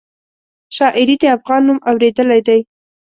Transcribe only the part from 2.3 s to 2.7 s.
دی.